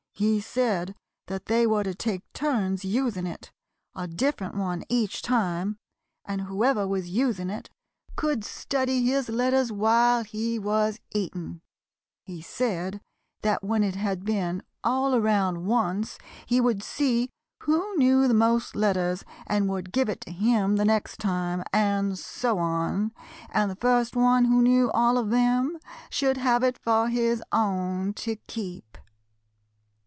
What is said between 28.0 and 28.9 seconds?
to keep.